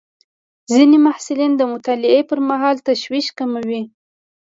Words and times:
ځینې 0.71 0.97
محصلین 1.05 1.51
د 1.57 1.61
مطالعې 1.73 2.21
پر 2.29 2.39
مهال 2.49 2.75
تشویش 2.89 3.27
کموي. 3.37 3.83